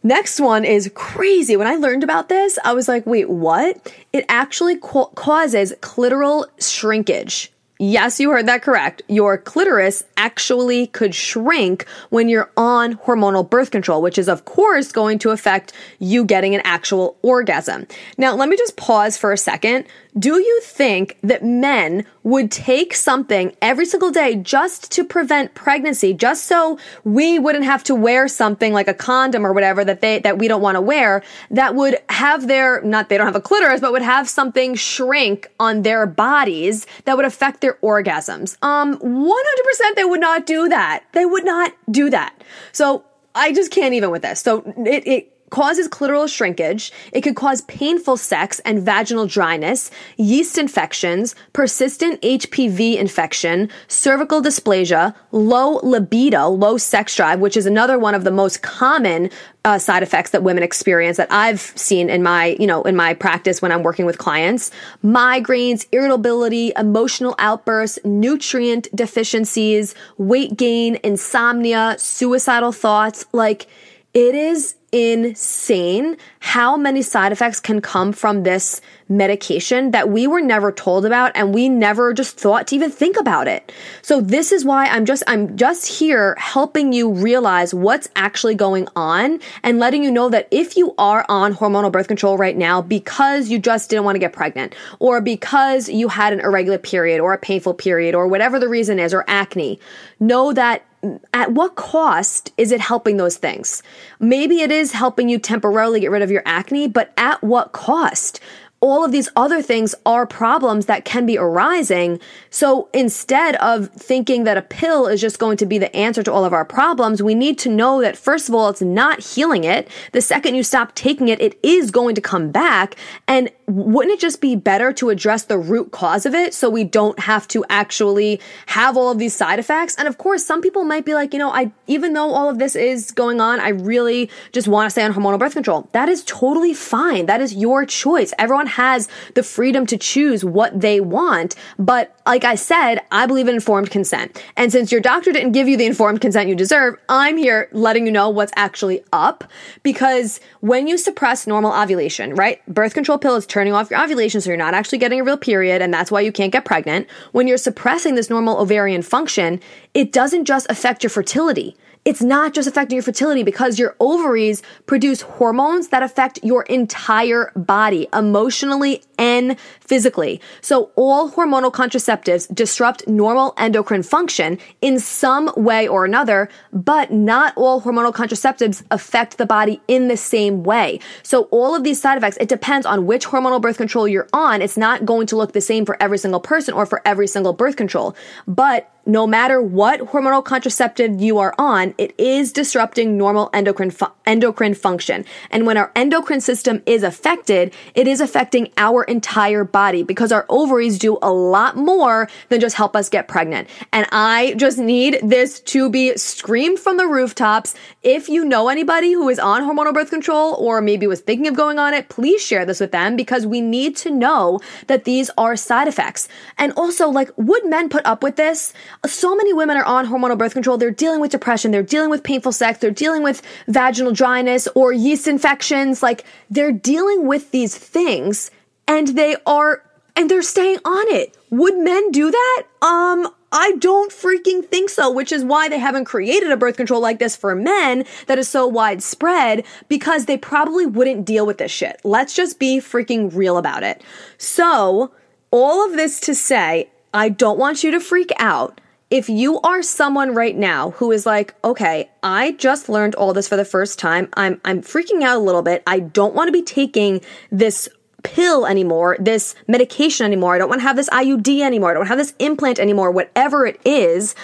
Next 0.01 0.39
one 0.39 0.63
is 0.63 0.89
crazy. 0.95 1.57
When 1.57 1.67
I 1.67 1.75
learned 1.75 2.05
about 2.05 2.29
this, 2.29 2.57
I 2.63 2.71
was 2.73 2.87
like, 2.87 3.05
wait, 3.05 3.29
what? 3.29 3.93
It 4.13 4.23
actually 4.29 4.77
causes 4.77 5.73
clitoral 5.81 6.45
shrinkage. 6.57 7.51
Yes, 7.81 8.19
you 8.19 8.29
heard 8.31 8.45
that 8.47 8.61
correct. 8.61 9.03
Your 9.07 9.37
clitoris 9.37 10.03
actually 10.17 10.87
could 10.87 11.15
shrink 11.15 11.87
when 12.09 12.27
you're 12.27 12.51
on 12.57 12.97
hormonal 12.97 13.49
birth 13.49 13.71
control, 13.71 14.01
which 14.01 14.17
is 14.17 14.27
of 14.27 14.43
course 14.43 14.91
going 14.91 15.17
to 15.19 15.29
affect 15.29 15.71
you 15.97 16.25
getting 16.25 16.53
an 16.53 16.61
actual 16.65 17.15
orgasm. 17.21 17.87
Now, 18.17 18.35
let 18.35 18.49
me 18.49 18.57
just 18.57 18.75
pause 18.75 19.15
for 19.15 19.31
a 19.31 19.37
second. 19.37 19.85
Do 20.17 20.41
you 20.41 20.59
think 20.61 21.17
that 21.23 21.45
men 21.45 22.03
would 22.23 22.51
take 22.51 22.93
something 22.93 23.55
every 23.61 23.85
single 23.85 24.11
day 24.11 24.35
just 24.35 24.91
to 24.91 25.05
prevent 25.05 25.53
pregnancy, 25.53 26.13
just 26.13 26.45
so 26.45 26.77
we 27.05 27.39
wouldn't 27.39 27.63
have 27.63 27.83
to 27.85 27.95
wear 27.95 28.27
something 28.27 28.73
like 28.73 28.87
a 28.87 28.93
condom 28.93 29.45
or 29.45 29.53
whatever 29.53 29.85
that 29.85 30.01
they, 30.01 30.19
that 30.19 30.37
we 30.37 30.47
don't 30.47 30.61
want 30.61 30.75
to 30.75 30.81
wear 30.81 31.23
that 31.51 31.75
would 31.75 31.97
have 32.09 32.47
their, 32.47 32.81
not 32.81 33.07
they 33.07 33.17
don't 33.17 33.27
have 33.27 33.35
a 33.35 33.41
clitoris, 33.41 33.79
but 33.79 33.91
would 33.91 34.01
have 34.01 34.27
something 34.27 34.75
shrink 34.75 35.49
on 35.59 35.83
their 35.83 36.05
bodies 36.05 36.85
that 37.05 37.15
would 37.15 37.25
affect 37.25 37.61
their 37.69 37.79
orgasms? 37.81 38.61
Um, 38.63 38.97
100% 38.97 39.95
they 39.95 40.05
would 40.05 40.19
not 40.19 40.45
do 40.45 40.69
that. 40.69 41.03
They 41.13 41.25
would 41.25 41.45
not 41.45 41.73
do 41.89 42.09
that. 42.09 42.33
So 42.71 43.03
I 43.35 43.53
just 43.53 43.71
can't 43.71 43.93
even 43.93 44.11
with 44.11 44.23
this. 44.23 44.41
So 44.41 44.63
it, 44.77 45.07
it 45.07 45.38
causes 45.49 45.87
clitoral 45.87 46.27
shrinkage. 46.27 46.91
It 47.11 47.21
could 47.21 47.35
cause 47.35 47.61
painful 47.63 48.17
sex 48.17 48.59
and 48.59 48.81
vaginal 48.81 49.27
dryness, 49.27 49.91
yeast 50.17 50.57
infections, 50.57 51.35
persistent 51.53 52.21
HPV 52.21 52.97
infection, 52.97 53.69
cervical 53.87 54.41
dysplasia, 54.41 55.15
low 55.31 55.79
libido, 55.83 56.49
low 56.49 56.77
sex 56.77 57.15
drive, 57.15 57.39
which 57.39 57.57
is 57.57 57.65
another 57.65 57.99
one 57.99 58.15
of 58.15 58.23
the 58.23 58.31
most 58.31 58.61
common 58.61 59.29
uh, 59.65 59.77
side 59.77 60.03
effects 60.03 60.31
that 60.31 60.43
women 60.43 60.63
experience 60.63 61.17
that 61.17 61.31
I've 61.31 61.59
seen 61.59 62.09
in 62.09 62.23
my, 62.23 62.55
you 62.59 62.65
know, 62.65 62.83
in 62.83 62.95
my 62.95 63.13
practice 63.13 63.61
when 63.61 63.71
I'm 63.71 63.83
working 63.83 64.05
with 64.05 64.17
clients. 64.17 64.71
Migraines, 65.03 65.85
irritability, 65.91 66.71
emotional 66.77 67.35
outbursts, 67.39 67.99
nutrient 68.05 68.87
deficiencies, 68.95 69.95
weight 70.17 70.55
gain, 70.57 70.97
insomnia, 71.03 71.95
suicidal 71.99 72.71
thoughts, 72.71 73.25
like 73.33 73.67
it 74.13 74.33
is 74.33 74.75
insane 74.91 76.17
how 76.39 76.77
many 76.77 77.01
side 77.01 77.31
effects 77.31 77.59
can 77.59 77.81
come 77.81 78.11
from 78.11 78.43
this 78.43 78.81
medication 79.09 79.91
that 79.91 80.09
we 80.09 80.27
were 80.27 80.41
never 80.41 80.71
told 80.71 81.05
about 81.05 81.31
and 81.35 81.53
we 81.53 81.67
never 81.67 82.13
just 82.13 82.37
thought 82.37 82.67
to 82.67 82.75
even 82.75 82.91
think 82.91 83.19
about 83.19 83.47
it. 83.47 83.71
So 84.01 84.21
this 84.21 84.51
is 84.51 84.63
why 84.63 84.85
I'm 84.85 85.05
just 85.05 85.23
I'm 85.27 85.57
just 85.57 85.87
here 85.87 86.35
helping 86.37 86.93
you 86.93 87.11
realize 87.11 87.73
what's 87.73 88.07
actually 88.15 88.55
going 88.55 88.87
on 88.95 89.39
and 89.63 89.79
letting 89.79 90.03
you 90.03 90.11
know 90.11 90.29
that 90.29 90.47
if 90.51 90.77
you 90.77 90.93
are 90.97 91.25
on 91.27 91.53
hormonal 91.53 91.91
birth 91.91 92.07
control 92.07 92.37
right 92.37 92.57
now 92.57 92.81
because 92.81 93.49
you 93.49 93.59
just 93.59 93.89
didn't 93.89 94.05
want 94.05 94.15
to 94.15 94.19
get 94.19 94.33
pregnant 94.33 94.75
or 94.99 95.21
because 95.21 95.89
you 95.89 96.07
had 96.07 96.33
an 96.33 96.39
irregular 96.39 96.77
period 96.77 97.19
or 97.19 97.33
a 97.33 97.37
painful 97.37 97.73
period 97.73 98.15
or 98.15 98.27
whatever 98.27 98.59
the 98.59 98.69
reason 98.69 98.99
is 98.99 99.13
or 99.13 99.25
acne, 99.27 99.79
know 100.19 100.53
that 100.53 100.85
at 101.33 101.53
what 101.53 101.75
cost 101.75 102.51
is 102.57 102.71
it 102.71 102.81
helping 102.81 103.17
those 103.17 103.37
things? 103.37 103.83
Maybe 104.19 104.61
it 104.61 104.71
is 104.71 104.91
helping 104.91 105.29
you 105.29 105.39
temporarily 105.39 105.99
get 105.99 106.11
rid 106.11 106.21
of 106.21 106.31
your 106.31 106.43
acne, 106.45 106.87
but 106.87 107.13
at 107.17 107.43
what 107.43 107.71
cost? 107.71 108.39
all 108.81 109.03
of 109.03 109.11
these 109.11 109.29
other 109.35 109.61
things 109.61 109.93
are 110.05 110.25
problems 110.25 110.85
that 110.85 111.05
can 111.05 111.25
be 111.25 111.37
arising. 111.37 112.19
So 112.49 112.89
instead 112.93 113.55
of 113.55 113.89
thinking 113.89 114.45
that 114.45 114.57
a 114.57 114.61
pill 114.61 115.07
is 115.07 115.19
just 115.19 115.39
going 115.39 115.57
to 115.57 115.65
be 115.65 115.77
the 115.77 115.93
answer 115.95 116.23
to 116.23 116.31
all 116.31 116.45
of 116.45 116.53
our 116.53 116.65
problems, 116.65 117.21
we 117.21 117.35
need 117.35 117.57
to 117.59 117.69
know 117.69 118.01
that 118.01 118.17
first 118.17 118.47
of 118.47 118.55
all, 118.55 118.69
it's 118.69 118.81
not 118.81 119.19
healing 119.19 119.63
it. 119.63 119.89
The 120.13 120.21
second 120.21 120.55
you 120.55 120.63
stop 120.63 120.95
taking 120.95 121.27
it, 121.27 121.41
it 121.41 121.59
is 121.61 121.91
going 121.91 122.15
to 122.15 122.21
come 122.21 122.51
back. 122.51 122.95
And 123.27 123.51
wouldn't 123.69 124.13
it 124.13 124.19
just 124.19 124.41
be 124.41 124.55
better 124.55 124.91
to 124.93 125.09
address 125.09 125.43
the 125.43 125.57
root 125.57 125.91
cause 125.91 126.25
of 126.25 126.33
it 126.33 126.53
so 126.53 126.69
we 126.69 126.83
don't 126.83 127.19
have 127.19 127.47
to 127.49 127.63
actually 127.69 128.41
have 128.65 128.97
all 128.97 129.11
of 129.11 129.19
these 129.19 129.35
side 129.35 129.59
effects? 129.59 129.95
And 129.95 130.07
of 130.07 130.17
course, 130.17 130.43
some 130.43 130.61
people 130.61 130.83
might 130.83 131.05
be 131.05 131.13
like, 131.13 131.33
you 131.33 131.39
know, 131.39 131.51
I, 131.51 131.71
even 131.85 132.13
though 132.13 132.31
all 132.31 132.49
of 132.49 132.57
this 132.57 132.75
is 132.75 133.11
going 133.11 133.39
on, 133.39 133.59
I 133.59 133.69
really 133.69 134.29
just 134.51 134.67
want 134.67 134.87
to 134.87 134.89
stay 134.89 135.03
on 135.03 135.13
hormonal 135.13 135.37
birth 135.37 135.53
control. 135.53 135.87
That 135.91 136.09
is 136.09 136.23
totally 136.25 136.73
fine. 136.73 137.27
That 137.27 137.41
is 137.41 137.53
your 137.53 137.85
choice. 137.85 138.33
Everyone 138.39 138.67
has 138.67 139.07
the 139.35 139.43
freedom 139.43 139.85
to 139.85 139.97
choose 139.97 140.43
what 140.43 140.79
they 140.79 140.99
want. 140.99 141.55
But 141.77 142.15
like 142.25 142.43
I 142.43 142.55
said, 142.55 143.01
I 143.11 143.27
believe 143.27 143.47
in 143.47 143.55
informed 143.55 143.91
consent. 143.91 144.41
And 144.55 144.71
since 144.71 144.91
your 144.91 145.01
doctor 145.01 145.31
didn't 145.31 145.51
give 145.51 145.67
you 145.67 145.77
the 145.77 145.85
informed 145.85 146.21
consent 146.21 146.49
you 146.49 146.55
deserve, 146.55 146.95
I'm 147.07 147.37
here 147.37 147.69
letting 147.71 148.05
you 148.05 148.11
know 148.11 148.29
what's 148.29 148.53
actually 148.55 149.03
up. 149.13 149.43
Because 149.83 150.39
when 150.61 150.87
you 150.87 150.97
suppress 150.97 151.45
normal 151.45 151.71
ovulation, 151.71 152.33
right? 152.35 152.65
Birth 152.67 152.93
control 152.93 153.17
pill 153.17 153.35
is 153.35 153.45
turning 153.59 153.73
off 153.73 153.91
your 153.91 154.01
ovulation, 154.01 154.39
so 154.39 154.49
you're 154.49 154.55
not 154.55 154.73
actually 154.73 154.97
getting 154.97 155.19
a 155.19 155.23
real 155.25 155.35
period, 155.35 155.81
and 155.81 155.93
that's 155.93 156.09
why 156.09 156.21
you 156.21 156.31
can't 156.31 156.53
get 156.53 156.63
pregnant. 156.63 157.05
When 157.33 157.45
you're 157.45 157.57
suppressing 157.57 158.15
this 158.15 158.29
normal 158.29 158.57
ovarian 158.57 159.01
function, 159.01 159.59
it 159.93 160.13
doesn't 160.13 160.45
just 160.45 160.65
affect 160.69 161.03
your 161.03 161.09
fertility 161.09 161.75
it's 162.05 162.21
not 162.21 162.53
just 162.53 162.67
affecting 162.67 162.95
your 162.95 163.03
fertility 163.03 163.43
because 163.43 163.77
your 163.77 163.95
ovaries 163.99 164.63
produce 164.85 165.21
hormones 165.21 165.89
that 165.89 166.01
affect 166.01 166.39
your 166.43 166.63
entire 166.63 167.51
body, 167.55 168.07
emotionally 168.13 169.03
and 169.19 169.59
physically. 169.81 170.41
So 170.61 170.91
all 170.95 171.29
hormonal 171.29 171.71
contraceptives 171.71 172.53
disrupt 172.55 173.07
normal 173.07 173.53
endocrine 173.57 174.01
function 174.01 174.57
in 174.81 174.99
some 174.99 175.51
way 175.55 175.87
or 175.87 176.05
another, 176.05 176.49
but 176.71 177.11
not 177.11 177.53
all 177.55 177.81
hormonal 177.81 178.13
contraceptives 178.13 178.83
affect 178.89 179.37
the 179.37 179.45
body 179.45 179.81
in 179.87 180.07
the 180.07 180.17
same 180.17 180.63
way. 180.63 180.99
So 181.21 181.43
all 181.51 181.75
of 181.75 181.83
these 181.83 182.01
side 182.01 182.17
effects, 182.17 182.37
it 182.39 182.47
depends 182.47 182.85
on 182.85 183.05
which 183.05 183.27
hormonal 183.27 183.61
birth 183.61 183.77
control 183.77 184.07
you're 184.07 184.29
on. 184.33 184.61
It's 184.61 184.77
not 184.77 185.05
going 185.05 185.27
to 185.27 185.35
look 185.35 185.51
the 185.51 185.61
same 185.61 185.85
for 185.85 186.01
every 186.01 186.17
single 186.17 186.39
person 186.39 186.73
or 186.73 186.85
for 186.85 187.01
every 187.05 187.27
single 187.27 187.53
birth 187.53 187.75
control, 187.75 188.15
but 188.47 188.89
no 189.09 189.25
matter 189.25 189.61
what 189.61 190.01
hormonal 190.01 190.43
contraceptive 190.43 191.19
you 191.19 191.39
are 191.39 191.55
on, 191.57 191.95
it 191.97 192.13
is 192.19 192.51
disrupting 192.51 193.17
normal 193.17 193.49
endocrine 193.53 193.89
fu- 193.89 194.05
endocrine 194.25 194.75
function. 194.75 195.25
And 195.49 195.65
when 195.65 195.77
our 195.77 195.91
endocrine 195.95 196.41
system 196.41 196.83
is 196.85 197.01
affected, 197.01 197.73
it 197.95 198.07
is 198.07 198.21
affecting 198.21 198.71
our 198.77 199.03
entire 199.09 199.63
body 199.63 200.03
because 200.03 200.31
our 200.31 200.45
ovaries 200.49 200.99
do 200.99 201.17
a 201.21 201.31
lot 201.31 201.75
more 201.75 202.29
than 202.49 202.59
just 202.59 202.75
help 202.75 202.95
us 202.95 203.09
get 203.09 203.27
pregnant. 203.27 203.67
And 203.91 204.07
I 204.11 204.53
just 204.57 204.77
need 204.77 205.19
this 205.23 205.59
to 205.61 205.89
be 205.89 206.15
screamed 206.17 206.79
from 206.79 206.97
the 206.97 207.07
rooftops. 207.07 207.75
If 208.03 208.29
you 208.29 208.45
know 208.45 208.69
anybody 208.69 209.13
who 209.13 209.27
is 209.29 209.39
on 209.39 209.63
hormonal 209.63 209.93
birth 209.93 210.09
control 210.09 210.55
or 210.55 210.81
maybe 210.81 211.07
was 211.07 211.21
thinking 211.21 211.47
of 211.47 211.55
going 211.55 211.79
on 211.79 211.93
it, 211.93 212.09
please 212.09 212.41
share 212.41 212.65
this 212.65 212.79
with 212.79 212.91
them 212.91 213.15
because 213.15 213.45
we 213.45 213.61
need 213.61 213.95
to 213.97 214.11
know 214.11 214.59
that 214.87 215.03
these 215.03 215.29
are 215.37 215.55
side 215.55 215.87
effects. 215.87 216.27
And 216.57 216.71
also, 216.73 217.09
like, 217.09 217.31
would 217.37 217.65
men 217.65 217.89
put 217.89 218.05
up 218.05 218.23
with 218.23 218.35
this? 218.35 218.73
So 219.05 219.35
many 219.35 219.53
women 219.53 219.77
are 219.77 219.85
on 219.85 220.07
hormonal 220.07 220.37
birth 220.37 220.53
control. 220.53 220.77
They're 220.77 220.91
dealing 220.91 221.19
with 221.19 221.31
depression. 221.31 221.71
They're 221.71 221.83
dealing 221.83 222.09
with 222.09 222.23
painful 222.23 222.51
sex. 222.51 222.79
They're 222.79 222.91
dealing 222.91 223.23
with 223.23 223.41
vaginal 223.67 224.11
dryness 224.11 224.67
or 224.75 224.93
yeast 224.93 225.27
infections. 225.27 226.03
Like 226.03 226.25
they're 226.49 226.71
dealing 226.71 227.27
with 227.27 227.51
these 227.51 227.75
things 227.75 228.51
and 228.89 229.09
they 229.09 229.37
are, 229.45 229.83
and 230.15 230.29
they're 230.29 230.41
staying 230.41 230.79
on 230.83 231.07
it. 231.09 231.37
Would 231.51 231.77
men 231.77 232.11
do 232.11 232.31
that? 232.31 232.63
Um, 232.81 233.29
I 233.51 233.73
don't 233.79 234.11
freaking 234.11 234.65
think 234.65 234.89
so, 234.89 235.11
which 235.11 235.31
is 235.31 235.43
why 235.43 235.69
they 235.69 235.79
haven't 235.79 236.05
created 236.05 236.51
a 236.51 236.57
birth 236.57 236.75
control 236.75 236.99
like 236.99 237.19
this 237.19 237.35
for 237.35 237.55
men 237.55 238.05
that 238.25 238.39
is 238.39 238.49
so 238.49 238.67
widespread 238.67 239.65
because 239.87 240.25
they 240.25 240.37
probably 240.37 240.85
wouldn't 240.85 241.25
deal 241.25 241.45
with 241.45 241.59
this 241.59 241.71
shit. 241.71 242.01
Let's 242.03 242.33
just 242.33 242.59
be 242.59 242.79
freaking 242.79 243.33
real 243.33 243.57
about 243.57 243.83
it. 243.83 244.03
So, 244.37 245.11
all 245.51 245.85
of 245.85 245.93
this 245.93 246.19
to 246.21 246.35
say, 246.35 246.89
I 247.13 247.29
don't 247.29 247.57
want 247.57 247.83
you 247.83 247.91
to 247.91 247.99
freak 247.99 248.31
out 248.37 248.81
if 249.09 249.29
you 249.29 249.59
are 249.61 249.81
someone 249.81 250.35
right 250.35 250.55
now 250.55 250.91
who 250.91 251.11
is 251.11 251.25
like, 251.25 251.55
okay, 251.63 252.09
I 252.21 252.51
just 252.53 252.89
learned 252.89 253.15
all 253.15 253.33
this 253.33 253.47
for 253.47 253.55
the 253.55 253.65
first 253.65 253.97
time. 253.97 254.29
I'm 254.35 254.61
I'm 254.63 254.81
freaking 254.81 255.23
out 255.23 255.37
a 255.37 255.43
little 255.43 255.63
bit. 255.63 255.81
I 255.87 255.99
don't 255.99 256.35
want 256.35 256.47
to 256.47 256.51
be 256.51 256.61
taking 256.61 257.21
this 257.51 257.89
pill 258.23 258.65
anymore, 258.65 259.17
this 259.19 259.55
medication 259.67 260.25
anymore. 260.25 260.55
I 260.55 260.57
don't 260.57 260.69
want 260.69 260.81
to 260.81 260.87
have 260.87 260.95
this 260.95 261.09
IUD 261.09 261.61
anymore. 261.61 261.91
I 261.91 261.93
don't 261.93 262.07
have 262.07 262.17
this 262.17 262.33
implant 262.39 262.79
anymore, 262.79 263.11
whatever 263.11 263.65
it 263.65 263.79
is. 263.85 264.35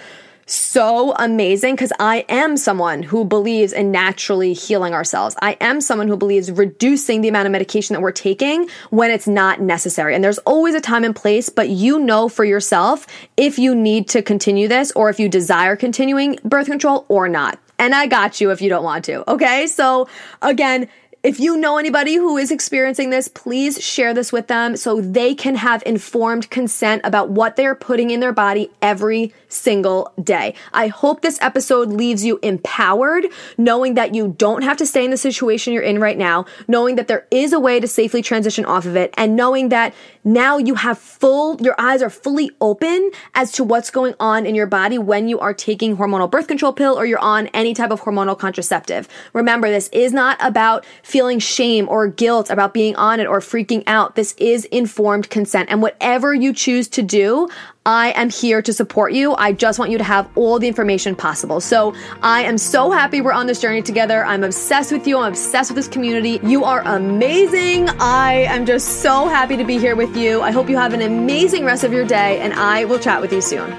so 0.47 1.13
amazing 1.13 1.75
because 1.75 1.91
I 1.99 2.25
am 2.29 2.55
someone 2.55 3.03
who 3.03 3.25
believes 3.25 3.73
in 3.73 3.91
naturally 3.91 4.53
healing 4.53 4.93
ourselves. 4.93 5.35
I 5.41 5.57
am 5.59 5.81
someone 5.81 6.07
who 6.07 6.15
believes 6.15 6.49
reducing 6.49 7.21
the 7.21 7.27
amount 7.27 7.47
of 7.47 7.51
medication 7.51 7.93
that 7.93 8.01
we're 8.01 8.11
taking 8.11 8.69
when 8.89 9.11
it's 9.11 9.27
not 9.27 9.59
necessary. 9.59 10.15
And 10.15 10.23
there's 10.23 10.39
always 10.39 10.73
a 10.73 10.81
time 10.81 11.03
and 11.03 11.15
place, 11.15 11.49
but 11.49 11.69
you 11.69 11.99
know 11.99 12.29
for 12.29 12.45
yourself 12.45 13.05
if 13.35 13.59
you 13.59 13.75
need 13.75 14.07
to 14.09 14.21
continue 14.21 14.67
this 14.67 14.91
or 14.93 15.09
if 15.09 15.19
you 15.19 15.27
desire 15.27 15.75
continuing 15.75 16.39
birth 16.43 16.67
control 16.67 17.05
or 17.09 17.27
not. 17.27 17.59
And 17.79 17.93
I 17.93 18.07
got 18.07 18.41
you 18.41 18.51
if 18.51 18.61
you 18.61 18.69
don't 18.69 18.83
want 18.83 19.05
to. 19.05 19.29
Okay. 19.29 19.67
So 19.67 20.07
again, 20.41 20.87
if 21.23 21.39
you 21.39 21.57
know 21.57 21.77
anybody 21.77 22.15
who 22.15 22.37
is 22.37 22.51
experiencing 22.51 23.09
this, 23.09 23.27
please 23.27 23.83
share 23.83 24.13
this 24.13 24.31
with 24.31 24.47
them 24.47 24.77
so 24.77 25.01
they 25.01 25.35
can 25.35 25.55
have 25.55 25.83
informed 25.85 26.49
consent 26.49 27.01
about 27.03 27.29
what 27.29 27.55
they're 27.55 27.75
putting 27.75 28.11
in 28.11 28.19
their 28.19 28.31
body 28.31 28.71
every 28.81 29.33
single 29.47 30.13
day. 30.21 30.53
I 30.73 30.87
hope 30.87 31.21
this 31.21 31.39
episode 31.41 31.89
leaves 31.89 32.23
you 32.23 32.39
empowered, 32.41 33.25
knowing 33.57 33.93
that 33.95 34.13
you 34.13 34.35
don't 34.37 34.63
have 34.63 34.77
to 34.77 34.85
stay 34.85 35.05
in 35.05 35.11
the 35.11 35.17
situation 35.17 35.73
you're 35.73 35.83
in 35.83 35.99
right 35.99 36.17
now, 36.17 36.45
knowing 36.67 36.95
that 36.95 37.07
there 37.07 37.27
is 37.31 37.53
a 37.53 37.59
way 37.59 37.79
to 37.79 37.87
safely 37.87 38.21
transition 38.21 38.65
off 38.65 38.85
of 38.85 38.95
it, 38.95 39.13
and 39.17 39.35
knowing 39.35 39.69
that 39.69 39.93
now 40.23 40.57
you 40.57 40.75
have 40.75 40.97
full, 40.97 41.59
your 41.61 41.75
eyes 41.79 42.01
are 42.01 42.09
fully 42.09 42.51
open 42.59 43.11
as 43.33 43.51
to 43.53 43.63
what's 43.63 43.89
going 43.89 44.13
on 44.19 44.45
in 44.45 44.55
your 44.55 44.67
body 44.67 44.97
when 44.97 45.27
you 45.27 45.39
are 45.39 45.53
taking 45.53 45.95
hormonal 45.95 46.29
birth 46.29 46.47
control 46.47 46.73
pill 46.73 46.99
or 46.99 47.05
you're 47.05 47.19
on 47.19 47.47
any 47.47 47.73
type 47.73 47.91
of 47.91 48.01
hormonal 48.01 48.37
contraceptive. 48.37 49.07
Remember, 49.33 49.69
this 49.69 49.87
is 49.89 50.11
not 50.11 50.37
about 50.41 50.85
feeling 51.03 51.39
shame 51.39 51.87
or 51.87 52.07
guilt 52.07 52.49
about 52.49 52.73
being 52.73 52.95
on 52.97 53.19
it 53.19 53.27
or 53.27 53.39
freaking 53.39 53.83
out. 53.87 54.15
This 54.15 54.33
is 54.37 54.65
informed 54.65 55.29
consent. 55.29 55.69
And 55.69 55.81
whatever 55.81 56.33
you 56.33 56.53
choose 56.53 56.87
to 56.89 57.01
do, 57.01 57.47
I 57.87 58.11
am 58.17 58.29
here 58.29 58.61
to 58.61 58.73
support 58.73 59.13
you. 59.13 59.33
I 59.35 59.53
just 59.53 59.79
want 59.79 59.91
you 59.91 59.97
to 59.97 60.03
have 60.03 60.27
all 60.35 60.59
the 60.59 60.67
information 60.67 61.15
possible. 61.15 61.61
So 61.61 61.95
I 62.21 62.43
am 62.43 62.57
so 62.57 62.91
happy 62.91 63.21
we're 63.21 63.31
on 63.31 63.47
this 63.47 63.61
journey 63.61 63.81
together. 63.81 64.25
I'm 64.25 64.43
obsessed 64.43 64.91
with 64.91 65.07
you. 65.07 65.17
I'm 65.17 65.31
obsessed 65.31 65.71
with 65.71 65.77
this 65.77 65.87
community. 65.87 66.41
You 66.43 66.65
are 66.65 66.81
amazing. 66.81 67.87
I 68.01 68.45
am 68.49 68.65
just 68.65 69.01
so 69.01 69.29
happy 69.29 69.55
to 69.55 69.63
be 69.63 69.79
here 69.79 69.95
with 69.95 70.17
you. 70.17 70.41
I 70.41 70.51
hope 70.51 70.69
you 70.69 70.75
have 70.75 70.93
an 70.93 71.01
amazing 71.01 71.63
rest 71.63 71.85
of 71.85 71.93
your 71.93 72.05
day, 72.05 72.39
and 72.41 72.53
I 72.53 72.83
will 72.83 72.99
chat 72.99 73.21
with 73.21 73.31
you 73.31 73.39
soon. 73.39 73.71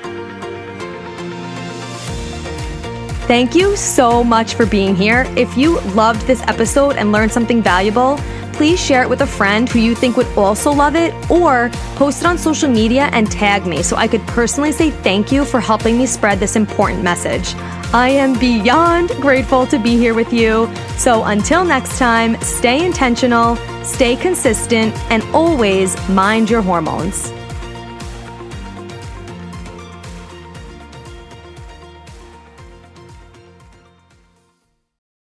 Thank 3.28 3.54
you 3.54 3.76
so 3.76 4.24
much 4.24 4.54
for 4.54 4.64
being 4.64 4.96
here. 4.96 5.26
If 5.36 5.54
you 5.54 5.80
loved 5.90 6.26
this 6.26 6.40
episode 6.44 6.96
and 6.96 7.12
learned 7.12 7.30
something 7.30 7.62
valuable, 7.62 8.18
please 8.58 8.84
share 8.84 9.04
it 9.04 9.08
with 9.08 9.20
a 9.20 9.26
friend 9.26 9.68
who 9.68 9.78
you 9.78 9.94
think 9.94 10.16
would 10.16 10.26
also 10.36 10.72
love 10.72 10.96
it 10.96 11.14
or 11.30 11.68
post 11.94 12.22
it 12.22 12.26
on 12.26 12.36
social 12.36 12.68
media 12.68 13.08
and 13.12 13.30
tag 13.30 13.64
me 13.64 13.84
so 13.84 13.94
I 13.94 14.08
could 14.08 14.20
personally 14.26 14.72
say 14.72 14.90
thank 14.90 15.30
you 15.30 15.44
for 15.44 15.60
helping 15.60 15.96
me 15.96 16.06
spread 16.06 16.40
this 16.40 16.56
important 16.56 17.04
message. 17.04 17.54
I 17.94 18.08
am 18.08 18.36
beyond 18.36 19.10
grateful 19.20 19.64
to 19.68 19.78
be 19.78 19.96
here 19.96 20.12
with 20.12 20.32
you. 20.32 20.68
So 20.96 21.22
until 21.22 21.64
next 21.64 22.00
time, 22.00 22.36
stay 22.40 22.84
intentional, 22.84 23.54
stay 23.84 24.16
consistent, 24.16 24.92
and 25.08 25.22
always 25.32 25.96
mind 26.08 26.50
your 26.50 26.60
hormones. 26.60 27.32